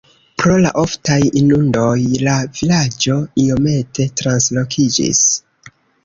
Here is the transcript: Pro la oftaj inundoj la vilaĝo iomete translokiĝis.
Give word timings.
Pro 0.41 0.53
la 0.61 0.69
oftaj 0.83 1.17
inundoj 1.41 1.91
la 2.27 2.37
vilaĝo 2.59 3.17
iomete 3.43 4.05
translokiĝis. 4.23 5.21